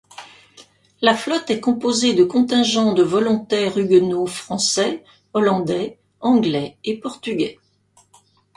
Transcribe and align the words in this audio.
La 1.03 1.13
flotte 1.13 1.51
est 1.51 1.59
composée 1.61 2.15
de 2.15 2.23
contingents 2.23 2.93
de 2.93 3.03
volontaires 3.03 3.77
huguenots 3.77 4.25
français, 4.25 5.03
hollandais, 5.35 5.99
anglais 6.21 6.79
et 6.83 6.99
portugais. 6.99 7.59